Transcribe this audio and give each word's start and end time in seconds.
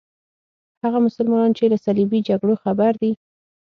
هغه 0.83 0.99
مسلمانان 1.07 1.51
چې 1.57 1.63
له 1.71 1.77
صلیبي 1.85 2.19
جګړو 2.29 2.55
خبر 2.63 2.91
دي. 3.01 3.11